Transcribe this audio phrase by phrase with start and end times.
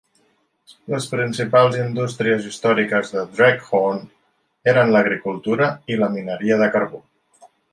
[0.93, 4.01] Les principals indústries històriques de Dreghorn
[4.75, 7.05] eren l'agricultura i la mineria de carbó.